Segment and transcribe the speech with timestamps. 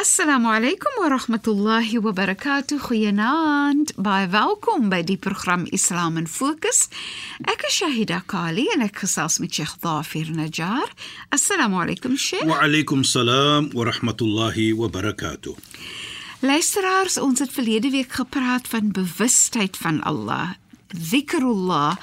[0.00, 2.78] Assalamu alaykum wa rahmatullahi wa barakatuh.
[2.80, 3.90] Goeienaand.
[4.00, 6.88] Baie welkom by die program Islam in Fokus.
[7.44, 10.88] Ek is Shahida Kali en ek gesels met Sheikh Dafir Najjar.
[11.36, 12.48] Assalamu alaykum Sheikh.
[12.48, 15.52] Wa alaykum salaam wa rahmatullahi wa barakatuh.
[16.48, 20.56] Luisteraars, ons het verlede week gepraat van bewustheid van Allah,
[20.96, 22.00] zikrullah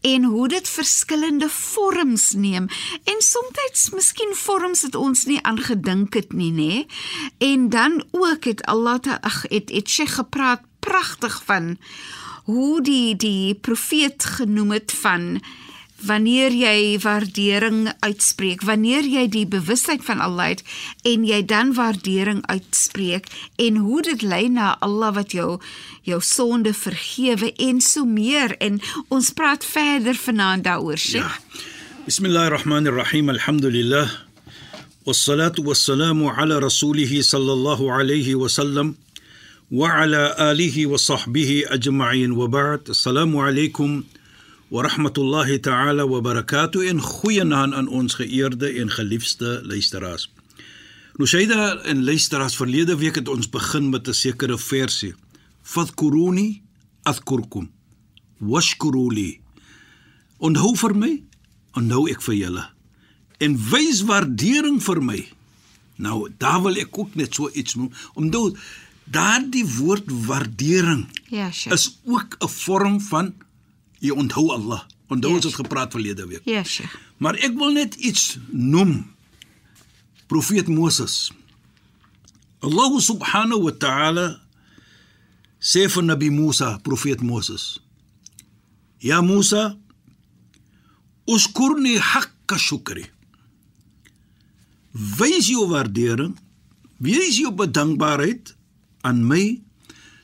[0.00, 2.68] en hoe dit verskillende vorms neem.
[3.04, 6.86] En soms miskien vorms wat ons nie aangedink het nie nê?
[7.38, 11.76] En dan ook het Allah ag het het sy gepraat pragtig van
[12.44, 15.40] hoe die die profeet genoem het van
[16.06, 20.62] wanneer jy waardering uitspreek, wanneer jy die bewustheid van Allah het
[21.04, 25.60] en jy dan waardering uitspreek en hoe dit lei na Allah wat jou
[26.08, 31.24] jou sonde vergewe en so meer en ons praat verder vanaand daaroor, Sheikh.
[31.24, 31.68] Ja.
[32.06, 33.28] Bismillahirrahmanirrahim.
[33.28, 34.08] Alhamdulillah.
[35.04, 38.96] Wassalatu wassalamu ala rasulih sallallahu alayhi wa sallam
[39.70, 42.90] wa ala alihi wa sahbihi ajma'in wa ba'd.
[42.90, 44.04] Assalamu alaykum
[44.70, 50.28] wa rahmatullahi ta'ala wa barakatuh en goeienaand aan ons geëerde en geliefde luisteraars.
[51.20, 55.14] Shaida en luisteraars verlede week het ons begin met 'n sekere versie.
[55.62, 56.62] Fadhkuruni
[57.02, 57.70] adhkurkum
[58.40, 59.40] washkuruli.
[60.40, 61.10] Onthou vir my,
[61.76, 62.64] onthou ek vir julle.
[63.40, 65.20] En wys waardering vir my.
[66.00, 67.92] Nou, daar wil ek ook net so iets noem.
[68.14, 68.56] Onthou
[69.04, 71.74] daardie woord waardering Ja, Sheikh.
[71.74, 73.34] is ook 'n vorm van
[74.00, 74.84] Jy onthou Allah.
[75.10, 75.44] Onthou Yes.
[75.44, 76.42] ons het gepraat verlede week.
[76.48, 76.92] Ja, Sheikh.
[77.18, 79.10] Maar ek wil net iets noem.
[80.30, 81.30] Profeet Moses.
[82.60, 84.26] Allah subhanahu wa ta'ala
[85.60, 87.80] sê vir Nabi Musa, profeet Moses.
[89.00, 89.76] Ja Musa,
[91.26, 93.04] uskurni hakka shukri.
[95.18, 96.34] Wys jou waardering,
[96.98, 98.54] wys jou bedankbaarheid
[99.06, 99.60] aan my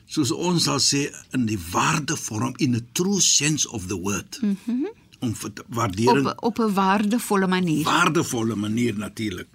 [0.07, 1.05] soos ons sal sê
[1.35, 4.39] in die waardevorm in the true sense of the word.
[4.41, 4.55] Mhm.
[4.65, 7.83] Mm om vir te- waardering Op op 'n waardevolle manier.
[7.83, 9.47] waardevolle manier natuurlik.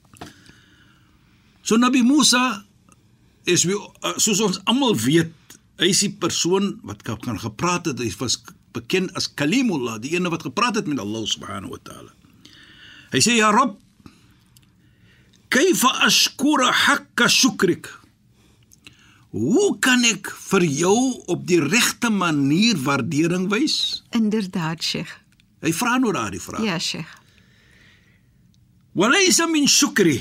[1.62, 2.64] So Nabi Musa
[3.44, 5.30] is wie uh, soos ons almal weet,
[5.78, 8.42] hy is die persoon wat kan, gepraat het, hy was
[8.72, 12.10] bekend as Kalimullah, die ene wat gepraat het met Allah subhanahu wa taala.
[13.12, 13.78] Hy sê ja Rabb,
[15.48, 17.86] kayfa ashkura hakka shukrik?
[19.32, 20.98] Hoe kan ek vir jou
[21.32, 24.03] op die regte manier waardering wys?
[24.12, 25.15] Inderdaad, Sheikh.
[25.65, 26.65] Hy vra nou daardie vraag.
[26.66, 27.09] Ja, Sheikh.
[28.93, 30.19] Walaysa min shukri.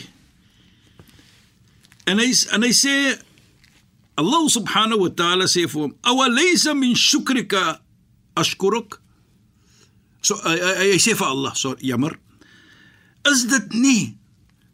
[2.08, 2.96] En hy en hy sê
[4.22, 7.82] Allah subhanahu wa ta'ala sê vir hom, "Awalaysa min shukrika
[8.36, 9.02] ashkuruk?"
[10.22, 12.16] So hy, hy, hy sê vir Allah, "So jammer.
[13.28, 14.16] Is dit nie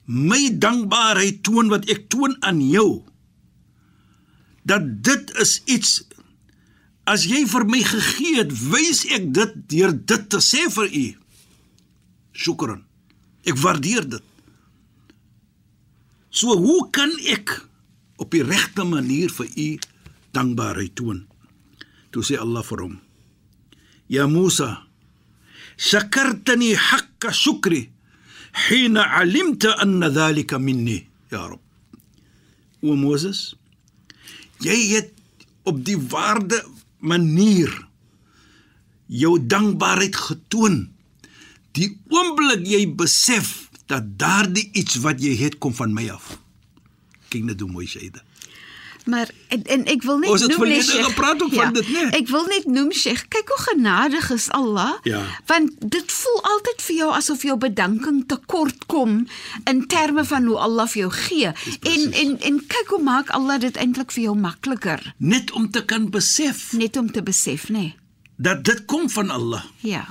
[0.06, 3.02] my dankbaarheid toon wat ek toon aan jou?"
[4.68, 5.94] Dat dit is iets
[7.08, 11.08] as jy vir my gegee het wys ek dit deur dit te sê vir u
[12.36, 12.84] shukran
[13.48, 14.24] Ek waardeer dit.
[16.30, 17.54] So hoe kan ek
[18.20, 19.68] op die regte manier vir u
[20.36, 21.24] dankbaarheid toon?
[22.12, 22.98] Toe sê Allah vir hom:
[24.12, 24.84] "Ya Musa,
[25.78, 27.88] shakartani haqqa shukri
[28.68, 31.64] hina 'alimta anna dhalika minni, ya Rabb."
[32.84, 33.56] O Moses,
[34.64, 35.14] jy het
[35.68, 36.64] op die waarde
[37.00, 37.72] manier
[39.08, 40.88] jou dankbaarheid getoon
[41.78, 46.34] die oomblik jy besef dat daardie iets wat jy het kom van my af.
[47.32, 48.24] Kyk net hoe mooi sy dit.
[49.08, 51.90] Maar en, en ek wil net Ons het noem nee, Sheikh, gepraat ook van dit,
[51.96, 52.08] né?
[52.20, 54.94] Ek wil net noem Sheikh, kyk hoe genadig is Allah.
[55.08, 55.24] Ja.
[55.50, 59.20] Want dit voel altyd vir jou asof jou bedanking tekort kom
[59.64, 61.54] in terme van hoe Allah vir jou gee.
[61.94, 65.86] En en en kyk hoe maak Allah dit eintlik vir jou makliker Net om te
[65.86, 67.80] kan besef net om te besef, nê?
[67.88, 67.96] Nee.
[68.38, 69.64] dat dit kom van Allah.
[69.82, 70.06] Ja.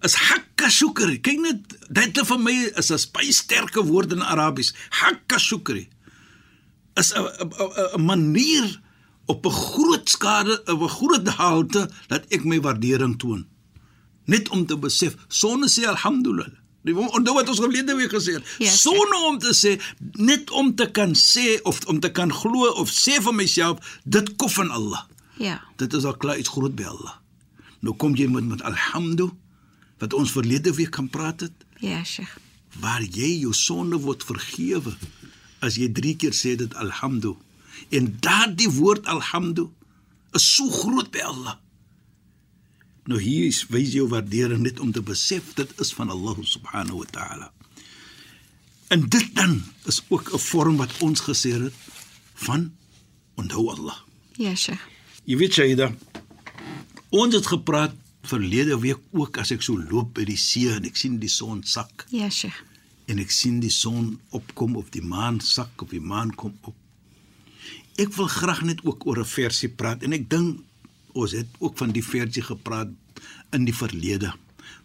[0.00, 1.20] Is hakka shukri.
[1.20, 4.74] Kyk net, dit vir my is 'n baie sterke woord in Arabies.
[4.90, 5.88] Hakka shukri.
[6.94, 8.80] Is 'n manier
[9.26, 13.46] op 'n groot skade, op 'n groot halte dat ek my waardering toon.
[14.24, 16.60] Net om te besef, sonne sê alhamdulillah.
[16.84, 18.44] Die onthou wat ons gelede week gesê het.
[18.58, 19.80] Ja, Sonne om te sê,
[20.12, 24.36] net om te kan sê of om te kan glo of sê vir myself, dit
[24.36, 25.02] kom van Allah.
[25.38, 25.60] Ja.
[25.76, 27.14] Dit is al klaar iets groot by Allah.
[27.80, 29.30] Nou kom jy met met alhamdu
[29.98, 32.36] wat ons verlede week kan praat het, Ja, Sheikh.
[32.80, 34.96] waar jy jou sonde word vergewe
[35.62, 37.36] as jy 3 keer sê dit alhamdu.
[37.94, 39.68] En daardie woord alhamdu
[40.36, 41.56] is so groot by Allah.
[43.10, 47.02] Nou hier is wys jou waardering net om te besef dit is van Allah subhanahu
[47.02, 47.48] wa ta'ala.
[48.94, 51.74] En dit dan is ook 'n vorm wat ons gesê het
[52.34, 52.72] van
[53.34, 53.98] onthou Allah.
[54.36, 54.80] Ja, Sheikh.
[55.24, 55.92] Jy weet Shaida,
[57.08, 60.96] ons het gepraat verlede week ook as ek so loop by die see en ek
[60.96, 62.62] sien die son sak Ja, Sheikh.
[63.06, 66.76] En ek sien die son opkom of die maan sak of die maan kom op.
[68.00, 70.60] Ek wil graag net ook oor 'n versie praat en ek dink
[71.12, 72.88] ons het ook van die versie gepraat
[73.52, 74.32] in die verlede.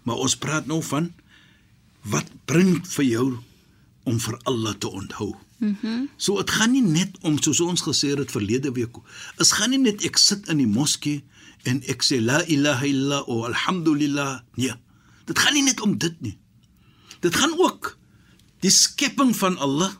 [0.03, 1.13] Maar ons praat nou van
[2.01, 3.27] wat bring vir jou
[4.03, 5.35] om vir Allah te onthou.
[5.57, 5.75] Mhm.
[5.81, 8.95] Mm so dit gaan nie net om soos ons gesê het verlede week.
[9.37, 11.23] Dit gaan nie net ek sit in die moskee
[11.63, 14.41] en ek sê la ilaha illa o alhamdulillah.
[14.55, 14.73] Nee.
[15.25, 16.37] Dit gaan nie net om dit nie.
[17.19, 17.97] Dit gaan ook
[18.65, 19.91] die skepping van Allah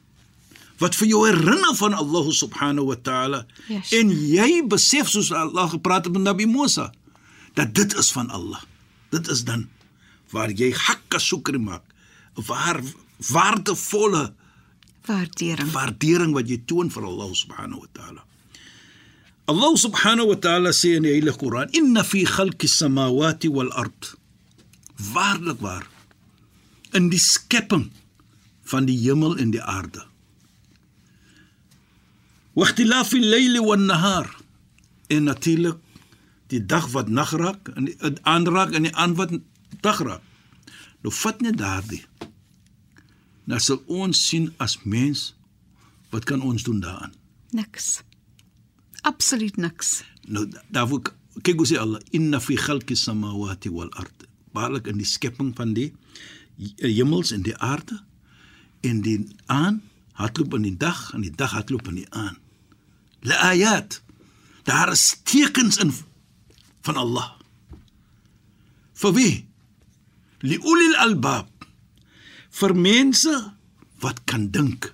[0.81, 3.92] wat vir jou herinner van Allah subhanahu wa ta'ala Yes.
[3.94, 6.92] en jy besef soos Allah gepraat het met Nabi Musa
[7.57, 8.62] dat dit is van Allah.
[9.09, 9.68] Dit is dan
[10.30, 11.81] waar jy hakka sukri maak.
[12.36, 12.81] Waar
[13.31, 14.33] waardevolle
[15.07, 15.71] Waardering.
[15.71, 18.21] waardering wat jy toon vir Allah subhanahu wa ta'ala.
[19.48, 24.13] Allah subhanahu wa ta'ala sê in die Heilige Koran: "Inna fi khalqis samawati wal ard."
[25.13, 25.88] Waarlik waar.
[26.94, 27.89] In die skepping
[28.68, 30.04] van die hemel en die aarde.
[32.58, 34.30] Waqtilaf al-layl wan-nahar.
[35.08, 35.78] En natuurlik
[36.52, 39.31] die dag wat nag raak en die aand raak en die aand wat
[39.84, 40.24] dag raak.
[41.04, 42.04] Nou vat net daardie.
[43.48, 45.31] Nou sal ons sien as mens
[46.12, 47.14] wat kan ons doen daaraan?
[47.56, 48.02] Niks.
[49.08, 50.02] Absoluut niks.
[50.28, 51.14] Nou daarvoor
[51.46, 54.28] kyk hoe sê Allah inna fi khalqis samawati wal ard.
[54.56, 55.92] Waarlik in die skepping van die
[56.81, 58.02] hemels en die aarde
[58.81, 59.81] en die aan
[60.18, 62.38] hardloop in die dag en die dag hardloop in die aan.
[63.21, 64.01] La ayat.
[64.63, 65.94] Daar is tekens in
[66.81, 67.31] van Allah.
[68.97, 69.33] Vir wie?
[70.41, 71.50] Li ulil albab.
[72.50, 73.33] Vir mense
[74.01, 74.91] wat kan dink.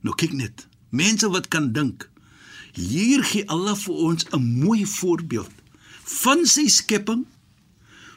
[0.00, 2.08] Nou kyk net, mense wat kan dink.
[2.76, 5.52] Hier gee Allah vir ons 'n mooi voorbeeld
[6.06, 7.26] van sy skepping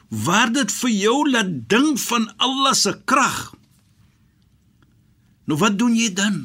[0.08, 3.54] waar dit vir jou laat dink van Allah se krag.
[5.50, 6.44] Nou wat doen jy dan?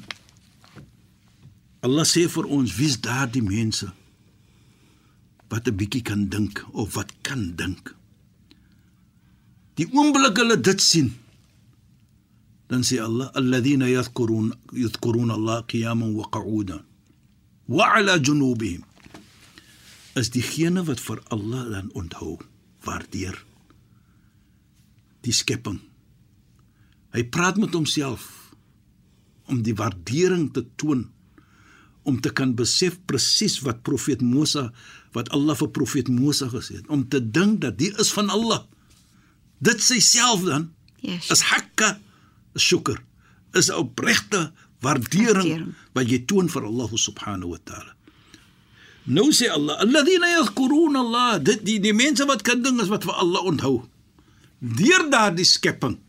[1.86, 3.86] Allah sê vir ons wie's daardie mense
[5.54, 7.94] wat 'n bietjie kan dink of wat kan dink.
[9.78, 11.13] Die oomblik hulle dit sien,
[12.68, 16.81] dan sê Allah alladhina yadhkurun yadhkurun Allah qiyaman wa qu'udan
[17.68, 18.81] wa 'ala junubihim
[20.16, 22.42] is diegene wat vir Allah dan onthou,
[22.81, 23.38] waardeer
[25.22, 25.80] die skepping.
[27.13, 28.44] Hy praat met homself
[29.47, 31.09] om die waardering te toon
[32.06, 34.69] om te kan besef presies wat profeet Moses
[35.15, 38.62] wat Allah vir profeet Moses gesê het om te dink dat dit is van Allah.
[39.59, 40.71] Dit sê self dan
[41.06, 41.30] Yes.
[41.30, 42.00] is hakka
[42.57, 42.97] shukr
[43.53, 44.51] is 'n opregte
[44.81, 45.74] waardering Waardering.
[45.94, 47.94] wat jy toon vir Allah subhanahu wa taala.
[49.06, 53.03] Nou sê Allah, alladhina yadhkuruna Allah, dit die, die mense wat kan ding is wat
[53.06, 53.86] vir Allah onthou.
[54.59, 56.00] Deur daardie skepping.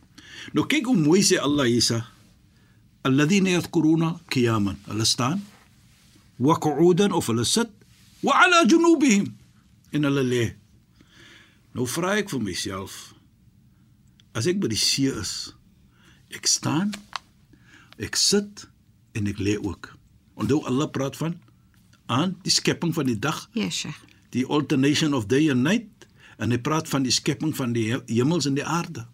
[0.53, 2.07] Nou kyk hoe mooi sê Allah Isa.
[3.07, 4.77] Alladhina yadhkuruna qiyaman.
[4.89, 5.43] Hulle staan
[6.39, 7.71] wa qu'udan of hulle sit
[8.27, 9.31] wa ala junubihim
[9.93, 10.45] in hulle lê.
[11.77, 13.13] Nou vra ek vir myself
[14.37, 15.53] as ek by die see is,
[16.35, 16.91] ek staan,
[17.97, 18.67] ek sit
[19.17, 19.95] en ek lê ook.
[20.37, 21.39] Onthou Allah praat van
[22.13, 23.97] aan die skepping van die dag, Ja, Sheikh.
[24.37, 25.89] die alternation of day and night
[26.39, 29.07] en hy praat van die skepping van die he- hemels en die aarde.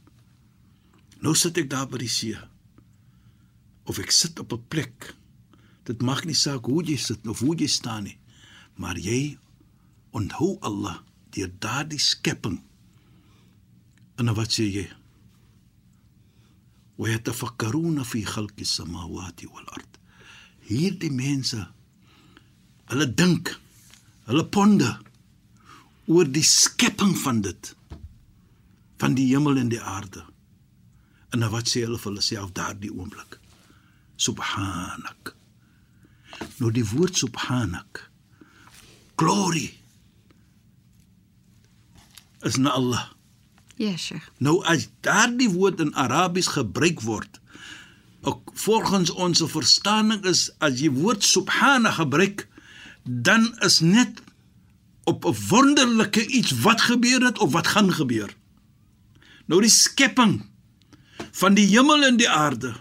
[1.23, 2.35] Nou sit ek daar by die see
[3.85, 5.15] of ek sit op 'n plek.
[5.85, 8.19] Dit maak nie saak hoe jy sit of hoe jy staan nie,
[8.75, 9.39] maar jy
[10.11, 12.61] onthou Allah deur daardie skepping.
[14.17, 14.87] En wat sê jy?
[16.97, 19.99] Wa yatafakkaruna fi khalqi samawati wal ard.
[20.61, 21.69] Hierdie mense
[22.85, 23.61] hulle dink,
[24.29, 25.01] hulle ponder
[26.07, 27.77] oor die skepping van dit
[29.03, 30.23] van die hemel en die aarde.
[31.35, 33.42] En wat sê hulle vir hulle self daardie oomblik?
[34.27, 35.35] Subhanak
[36.59, 38.07] nou die woord subhanak
[39.21, 39.69] glory
[42.43, 43.11] is na Allah
[43.83, 44.29] Ja, Sheikh.
[44.39, 47.41] Nou as daardie woord in Arabies gebruik word,
[48.23, 52.47] ook volgens ons verstaaning is as jy woord subhana gebruik,
[53.03, 54.23] dan is net
[55.05, 58.31] op 'n wonderlike iets wat gebeur het of wat gaan gebeur.
[59.47, 60.47] Nou die skepping
[61.33, 62.75] van die hemel en die aarde.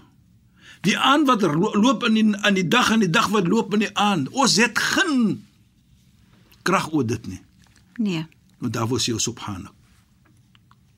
[0.81, 3.73] Die aan wat ro- loop in die aan die dag en die dag wat loop
[3.73, 4.29] in die aand.
[4.33, 5.43] Ons het geen
[6.65, 7.41] krag oor dit nie.
[7.97, 8.25] Nee.
[8.61, 9.73] Nou daar was jy subhanak.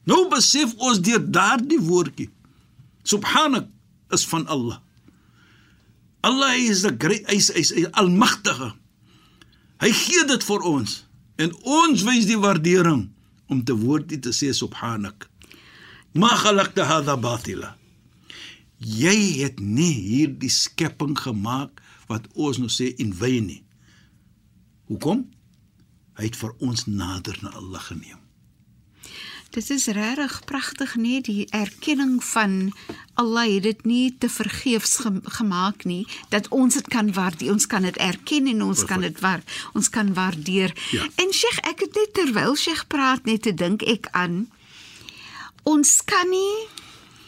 [0.08, 2.30] Nou besef ons deur daardie woordjie.
[3.08, 3.68] Subhanak
[4.16, 4.80] is van Allah.
[6.24, 8.72] Allah is the great hy is, hy is, almagtige.
[9.84, 11.02] Hy gee dit vir ons
[11.44, 13.10] en ons wys die waardering
[13.52, 15.28] om te woord te sê subhanak.
[16.16, 17.74] Ma khalaqta hadha batila.
[18.84, 23.62] Jy het nie hierdie skepping gemaak wat ons nou sê in vain nie.
[24.92, 25.24] Hoekom?
[26.20, 28.20] Hy het vir ons nader na Allah geneem.
[29.54, 32.74] Dit is regtig pragtig nie die erkenning van
[33.22, 37.68] Allah het dit nie te vergeefs ge gemaak nie dat ons dit kan waardeer ons
[37.70, 38.90] kan dit erken en ons Perfect.
[38.90, 40.74] kan dit waar ons kan waardeer.
[40.92, 41.06] Ja.
[41.22, 44.48] En Sheikh ek het net terwyl Sheikh praat net te dink ek aan
[45.70, 46.66] ons kan nie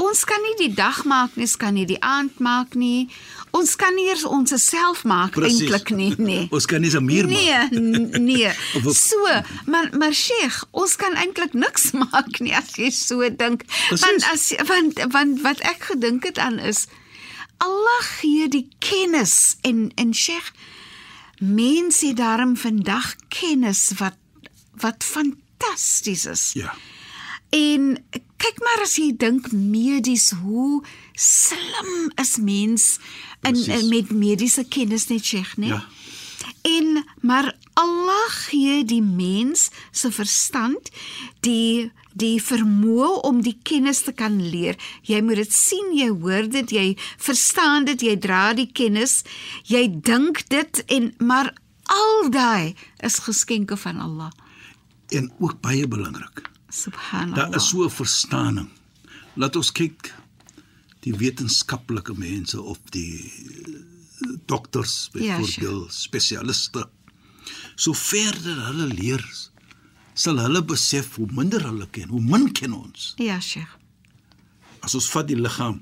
[0.02, 3.08] ons kan nie die dag maak nie, ons kan nie die aand maak nie.
[3.56, 6.48] Ons kan nie eers ons self maak eintlik nie, nee.
[6.56, 7.72] ons kan nie se muur maak.
[7.72, 8.52] Nee, nee.
[8.92, 9.32] so,
[9.72, 13.64] maar maar Sheikh, ons kan eintlik niks maak nie as jy so dink.
[13.94, 16.86] Want as want want wat ek gedink het aan is
[17.64, 20.52] Allah gee die kennis en en Sheikh
[21.40, 24.18] mense daarom vandag kennis wat
[24.80, 26.52] wat fantasties is.
[26.54, 26.76] Ja.
[27.50, 28.06] En
[28.42, 30.84] kyk maar as jy dink medies hoe
[31.16, 32.98] slim is mens
[33.46, 35.76] in, in met mediese kennis net sê, né?
[35.76, 35.84] Ja.
[36.66, 40.90] En maar Allah gee die mens se verstand
[41.46, 44.78] die die vermoë om die kennis te kan leer.
[45.04, 46.86] Jy moet dit sien, jy hoor dit, jy
[47.20, 49.24] verstaan dit, jy dra die kennis,
[49.68, 51.52] jy dink dit en maar
[51.92, 52.74] al daai
[53.04, 54.32] is geskenke van Allah.
[55.12, 56.55] En ook baie belangrik.
[56.76, 57.36] Subhanallah.
[57.36, 58.70] Daar is so 'n verstaaning.
[59.36, 60.14] Laat ons kyk
[61.06, 66.90] die wetenskaplike mense of die eh, dokters byvoorbeeld ja, spesialiste.
[67.76, 69.24] So verder hulle leer
[70.14, 73.14] sal hulle besef hoe minder hulle ken hoe min ken ons.
[73.18, 73.76] Ja sheikh
[74.86, 75.82] as ons vat die liggaam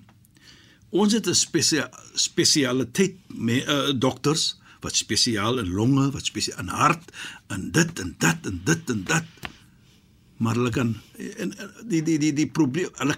[0.94, 6.68] ons het 'n spesia spesialiteit met uh, dokters wat spesiaal in longe wat spesiaal in
[6.68, 7.12] hart
[7.48, 9.43] en dit en dat en dit en dat
[10.44, 10.92] maar hulle kan
[11.40, 11.54] en
[11.88, 13.16] die die die die probleem hulle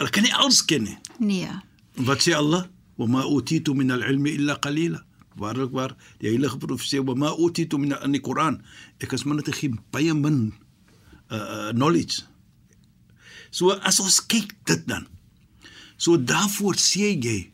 [0.00, 1.52] hulle kan nie alles ken nie Nee.
[2.00, 2.64] Wat sê Allah?
[2.96, 5.02] Wa ma utitu min al-ilmi illa qalila.
[5.36, 8.60] Waarlik waar die heilige profesie wa ma utitu min in die Koran.
[9.00, 10.52] Ek is maar net gegee baie min
[11.30, 12.24] uh knowledge.
[13.52, 15.06] So as ons kyk dit dan.
[16.00, 17.50] So daarvoor sê jy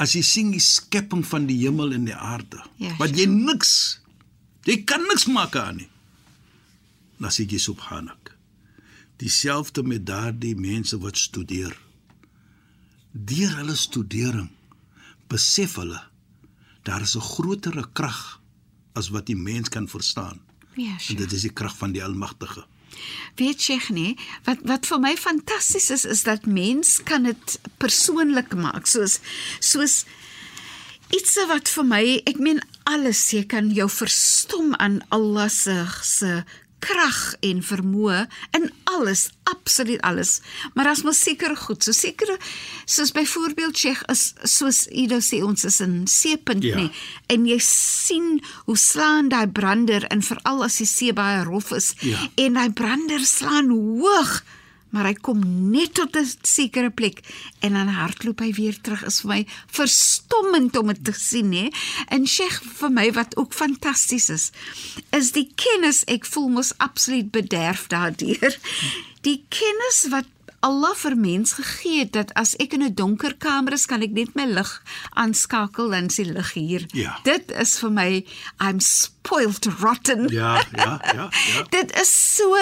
[0.00, 2.62] as jy sien die skepping van die hemel en die aarde.
[2.80, 4.00] Ja, wat jy niks
[4.64, 5.90] jy kan niks maak aan nie.
[7.18, 8.29] Dan sê jy subhanak.
[9.20, 11.76] Dieselfde met daardie mense wat studeer
[13.10, 14.48] deur hulle studering
[15.28, 15.98] besef hulle
[16.86, 18.40] daar is 'n groter krag
[18.94, 20.40] as wat die mens kan verstaan.
[20.74, 22.64] Ja, en dit is die krag van die Almagtige.
[23.36, 28.54] Weet jy nie, wat wat vir my fantasties is is dat mens kan dit persoonlik
[28.54, 29.18] maak soos
[29.58, 30.04] soos
[31.10, 36.44] iets wat vir my, ek meen alles, jy kan jou verstom aan Allah se se
[36.80, 38.24] krag en vermoë
[38.56, 40.38] in alles, absoluut alles.
[40.74, 42.32] Maar as mos seker goed, so seker
[42.90, 46.78] soos byvoorbeeld Sheikh is soos Ido sê ons is in seepunt ja.
[46.78, 46.90] nie
[47.32, 51.92] en jy sien hoe slaan daai brander en veral as die see baie rof is
[52.02, 52.18] ja.
[52.40, 54.40] en daai brander slaan hoog
[54.90, 57.20] maar hy kom net tot 'n sekere plek
[57.60, 59.04] en dan hardloop hy weer terug.
[59.04, 61.68] Is vir my verstommend om dit te sien hè.
[62.08, 64.50] En Sheikh vir my wat ook fantasties is
[65.10, 68.58] is die kennis ek voel mos absoluut bederf daardeur
[69.26, 70.26] die kennis wat
[70.60, 74.12] Allah vir mens gegee het dat as ek in 'n donker kamer is, kan ek
[74.12, 74.82] net my lig
[75.16, 76.84] aanskakel is die lig hier.
[76.92, 77.18] Ja.
[77.24, 78.24] Dit is vir my
[78.60, 80.28] I'm spoiled rotten.
[80.28, 81.62] Ja, ja, ja, ja.
[81.76, 82.56] dit is so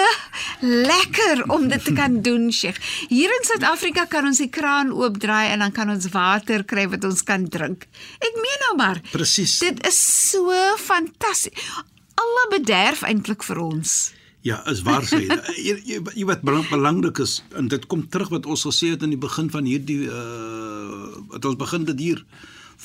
[0.61, 2.79] lekker om dit te kan doen, Sheikh.
[3.09, 7.03] Hier in Suid-Afrika kan ons die kraan oopdraai en dan kan ons water kry wat
[7.03, 7.83] ons kan drink.
[8.19, 9.01] Ek meen nou maar.
[9.11, 9.59] Presies.
[9.59, 11.67] Dit is so fantasties.
[12.15, 14.13] Allah bederf eintlik vir ons.
[14.41, 15.37] Ja, is waar sê jy.
[15.67, 19.19] jy, jy, wat belangrik is en dit kom terug wat ons gesê het in die
[19.19, 22.21] begin van hierdie uh wat ons begin dit hier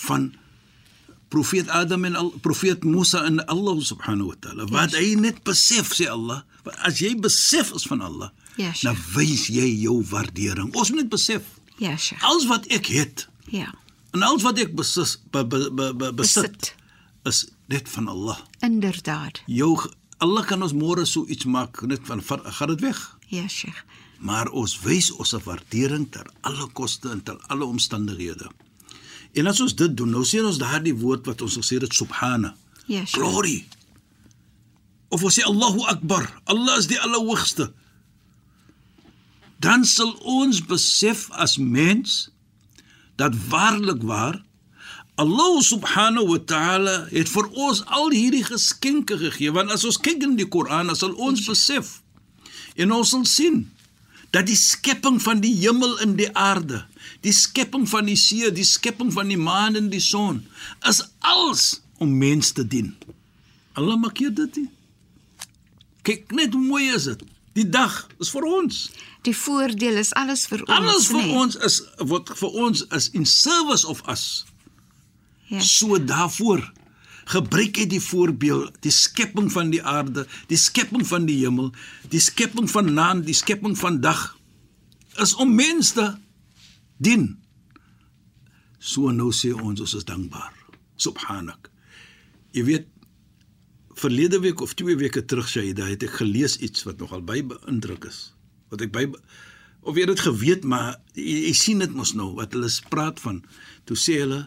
[0.04, 0.32] van
[1.32, 4.66] profeet Adam en al, profeet Musa en Allah subhanahu wa taala.
[4.70, 4.98] Wat yes.
[5.00, 6.42] hy net besef sê Allah,
[6.86, 8.30] as jy besef is van Allah,
[8.60, 10.70] yes, dan wys jy jou waardering.
[10.74, 11.46] Ons moet net besef.
[11.82, 12.22] Ja, Sheikh.
[12.26, 13.26] Alles wat ek het.
[13.50, 13.72] Ja.
[14.14, 16.74] En alles wat ek besis, be, be, be, be, besit, Besit.
[17.26, 18.38] is net van Allah.
[18.62, 19.42] Inderdaad.
[19.50, 19.74] Jou
[20.24, 23.00] Allah kan ons môre so iets maak net van gaan dit weg.
[23.28, 23.84] Ja, Sheikh.
[24.24, 28.48] Maar ons wys ons waardering ter alle koste en ter alle omstandighede.
[29.34, 32.54] En as ons dit doen, nou sien ons daardie woord wat ons gesê het subhana.
[32.86, 33.18] Ja, Sheikh.
[33.18, 33.58] Glory.
[35.12, 37.72] Of ons sê Allahu Akbar, Allah is die allerhoogste.
[39.60, 42.28] Dan sal ons besef as mens
[43.20, 44.40] dat waarlik waar
[45.14, 50.24] Allah subhanahu wa ta'ala het vir ons al hierdie geskenke gegee want as ons kyk
[50.26, 52.00] in die Koran, dan sal ons besef
[52.74, 53.60] en ons sal sien
[54.34, 56.80] dat die skepping van die hemel en die aarde,
[57.22, 60.42] die skepping van die see, die skepping van die maan en die son,
[60.90, 62.96] is alles om mens te dien.
[63.78, 64.56] Allah maak hier dit.
[64.56, 64.70] nie.
[66.02, 67.22] Kyk net hoe mooi is dit.
[67.54, 68.80] Die dag is vir ons.
[69.22, 70.74] Die voordeel is alles vir ons.
[70.74, 71.36] Alles vir nee.
[71.38, 71.78] ons is
[72.10, 74.42] wat vir ons is in service of us.
[75.54, 75.64] Ja.
[75.64, 76.64] So daarvoor
[77.30, 81.70] gebruik hy die voorbeeld, die skepping van die aarde, die skepping van die hemel,
[82.12, 84.34] die skepping van naand, die skepping van dag
[85.22, 86.04] is om mense
[87.00, 87.30] dien.
[88.78, 90.52] So nou sê ons ons is dankbaar.
[91.00, 91.70] Subhanak.
[92.54, 92.90] Jy weet
[93.98, 97.24] verlede week of twee weke terug sê hy dat het ek gelees iets wat nogal
[97.26, 98.34] baie beïndruk is.
[98.72, 99.06] Wat ek by
[99.84, 103.22] of jy het dit geweet maar jy, jy sien dit mos nou wat hulle praat
[103.22, 103.40] van.
[103.88, 104.44] Toe sê hulle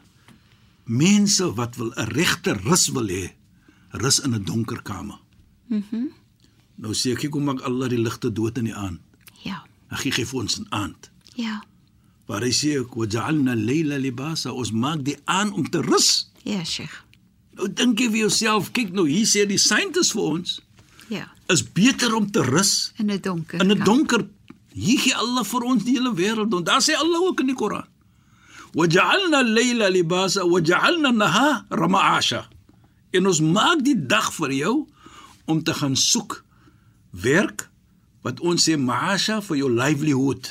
[0.88, 3.32] mense wat wil 'n regte rus wil hê,
[3.92, 5.20] rus in 'n donker kamer.
[5.68, 5.84] Mhm.
[5.92, 6.10] Mm
[6.80, 9.00] nou sê ek kom maak Allah die ligte dood in die aand.
[9.44, 9.64] Ja.
[9.90, 11.10] Hy gee vir ons 'n aand.
[11.36, 11.64] Ja.
[12.28, 16.30] Waar hy sê wa ja'alna al-layla libasa, ons maak die aand om te rus.
[16.44, 17.04] Ja, Sheikh.
[17.56, 20.62] Nou dink jy vir jouself, kyk nou hier sê die scientists vir ons
[21.10, 21.28] Ja.
[21.50, 23.60] is beter om te rus In 'n donker.
[23.62, 24.28] in 'n donker.
[24.74, 27.56] Hier gee Allah vir ons die hele wêreld en daar sê Allah ook in die
[27.56, 27.88] Koran.
[28.77, 32.49] وجعلنا الليل لباسا وجعلنا النهار معاشا.
[33.17, 34.75] En ons maak die dag vir jou
[35.45, 36.45] om te gaan soek
[37.11, 37.69] werk
[38.23, 40.49] wat ons sê maasha vir jou livelihood.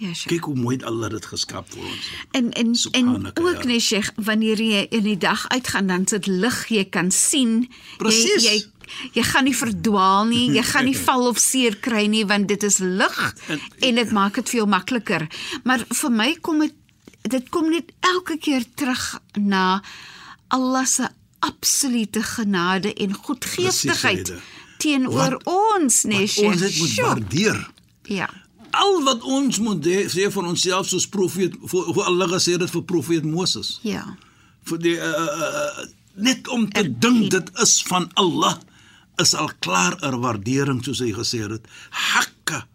[0.00, 0.30] Ja, Sheikh.
[0.32, 2.04] Kyk hoe mooi Allah dit geskep vir ons.
[2.32, 3.68] En en en Subhanaka, ook ja.
[3.68, 7.66] net Sheikh, wanneer jy in die dag uitgaan dan sit lig, jy kan sien.
[7.98, 8.44] Presies.
[8.46, 8.68] Jy jy
[9.14, 12.62] jy gaan nie verdwaal nie, jy gaan nie val of seer kry nie want dit
[12.66, 15.28] is lig En- en dit maak dit veel makliker.
[15.64, 16.74] Maar vir my kom dit
[17.29, 19.81] dit kom net elke keer terug na
[20.53, 21.07] Allah se
[21.39, 24.41] absolute genade en goedgeestigheid Shaida.
[24.77, 26.51] teenoor ons, nee, Sheikh.
[26.51, 27.05] ons dit moet Sjoe.
[27.05, 27.69] waardeer.
[28.03, 28.29] Ja.
[28.71, 32.83] Al wat ons moet de- sê vir onsself soos profeet vir Allah gesê het vir
[32.83, 33.79] profeet Moses.
[33.83, 34.17] Ja.
[34.65, 35.85] vir die uh, uh,
[36.15, 38.57] net om te En- dink dit is van Allah
[39.21, 41.67] is al klaar 'n waardering soos hy gesê het.
[41.91, 42.67] Hakka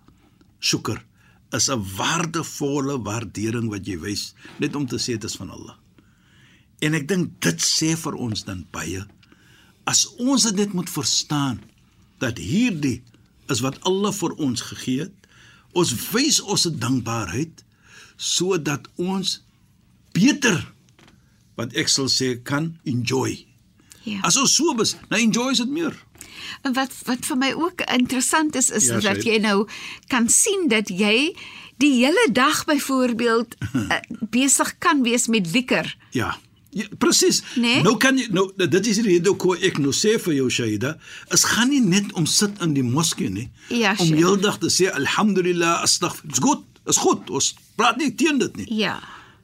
[0.60, 1.02] shukr
[1.56, 5.76] is 'n waardevolle waardering wat jy wys net om te sê dit is van Allah.
[6.80, 9.06] En ek dink dit sê vir ons dan baie
[9.90, 11.60] as ons dit net moet verstaan
[12.22, 13.00] dat hierdie
[13.50, 15.16] is wat Allah vir ons gegee het.
[15.74, 17.64] Ons wys ons dankbaarheid
[18.20, 19.38] sodat ons
[20.14, 20.58] beter
[21.58, 23.46] wat ek sal sê kan enjoy.
[24.04, 24.20] Ja.
[24.26, 25.96] As ons so bes, nou enjoy is dit meer.
[26.62, 29.68] En wat wat vir my ook interessant is is Ja, dat jy nou
[30.08, 31.32] kan sien dat jy
[31.80, 33.98] die hele dag byvoorbeeld uh,
[34.36, 35.96] besig kan wees met wikker.
[36.10, 36.38] Ja.
[36.70, 37.42] Ja, presies.
[37.58, 37.82] Nee?
[37.82, 40.92] Nou kan jy nou dit is die rede hoekom ek nou sê vir jou Shaida,
[41.34, 43.48] is gaan nie net om sit in die moskee nie.
[43.74, 46.30] Ja, om heeldag te sê alhamdulillah, astaghfir.
[46.30, 46.62] Dis goed.
[46.86, 47.26] Is goed.
[47.30, 48.68] Ons praat nie teen dit nie.
[48.84, 49.00] Ja.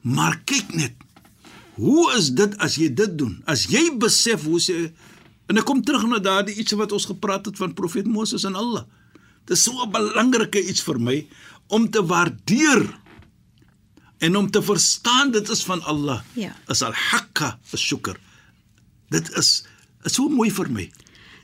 [0.07, 0.95] Maar kyk net.
[1.77, 3.35] Hoe is dit as jy dit doen?
[3.45, 4.87] As jy besef hoe sê
[5.47, 8.55] en ek kom terug na daardie iets wat ons gepraat het van profeet Moses en
[8.55, 8.83] Allah.
[9.45, 11.27] Dit is so 'n belangrike iets vir my
[11.67, 12.99] om te waardeer
[14.19, 16.21] en om te verstaan dit is van Allah.
[16.33, 16.55] Ja.
[16.67, 18.17] Is al-hakka as-shukr.
[19.09, 19.63] Dit is
[20.03, 20.91] is so mooi vir my.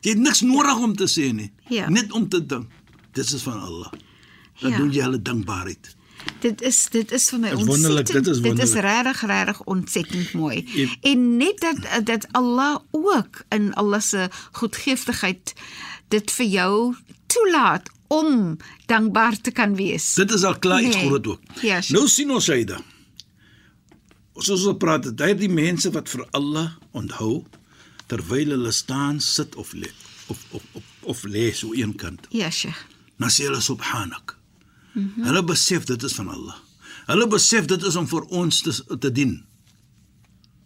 [0.01, 1.51] Jy het niks nodig om te sê nie.
[1.69, 1.89] Ja.
[1.89, 2.67] Net om te dink.
[3.13, 3.91] Dit is van Allah.
[4.61, 4.77] Dan Ja.
[4.77, 5.95] doen jy hulle dankbaarheid.
[6.43, 8.43] Dit is dit is vir my Dit is wonderlik, ontsettend.
[8.43, 10.63] dit is regtig regtig ontsettend mooi.
[10.73, 10.87] Ja.
[11.01, 15.53] En net dat dat Allah ook in Allah se goedgeestigheid
[16.07, 16.95] dit vir jou
[17.27, 20.13] toelaat om dankbaar te kan wees.
[20.13, 21.07] Dit is al klaar iets Nee.
[21.07, 21.41] groot ook.
[21.61, 21.99] Ja, sure.
[21.99, 22.83] nou sien ons dan.
[24.35, 27.43] Soos ons praat, het, hy het die mense wat vir Allah onthou
[28.07, 29.89] terwyl hulle staan, sit of lê
[30.27, 32.27] of of of, of lê so eenkant.
[32.29, 32.85] Ja, Sheikh.
[33.17, 34.37] Dan sê hulle subhanak.
[34.93, 35.23] Mm -hmm.
[35.23, 36.55] Hulle besef dit is van Allah.
[37.05, 39.45] Hulle besef dit is om vir ons te, te dien.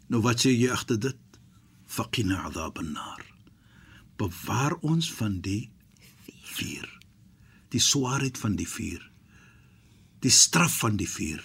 [0.07, 1.17] Nou wat sê jy agter dit?
[1.85, 3.23] Faqina adhab an-nar.
[4.17, 5.69] Bewaar ons van die
[6.43, 6.87] vuur.
[7.69, 9.01] Die swaarheid van die vuur.
[10.19, 11.43] Die straf van die vuur.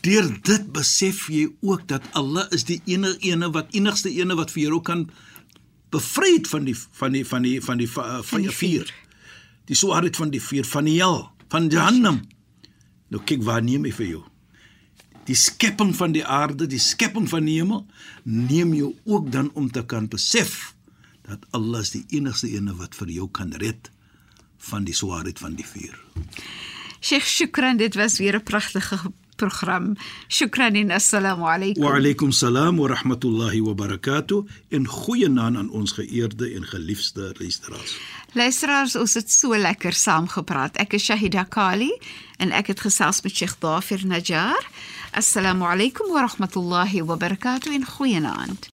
[0.00, 4.52] Deur dit besef jy ook dat Allah is die enige ene wat enigste ene wat
[4.54, 5.08] vir jou kan
[5.90, 8.92] bevry het van die van die van die van die van, van die vuur.
[9.68, 12.22] Die swaarheid van die vuur van die hel, van Jahannam.
[13.08, 14.24] Nou kyk waar neem hy vir jou.
[15.28, 17.86] Die skepping van die aarde, die skepping van die hemel
[18.24, 20.74] neem jou ook dan om te kan besef
[21.28, 23.90] dat Allah is die enigste ene wat vir jou kan red
[24.70, 25.96] van die swaarheid van die vuur.
[27.00, 29.94] Sheikh Shukran, dit was weer 'n pragtige program.
[30.28, 31.84] Shukran en assalamu alaykum.
[31.86, 34.42] Wa alaykum salaam wa rahmatullahi wa barakatuh
[34.74, 37.96] en goeienaand aan ons geëerde en geliefde luisteraars.
[38.36, 40.76] Luisteraars, ons het so lekker saam gepraat.
[40.76, 41.90] Ek is Shahida Kali
[42.42, 44.68] en ek het gesels met Sheikh Dafir Najjar.
[45.16, 48.68] Assalamu alaykum wa rahmatullahi wa barakatuh en goeienaand.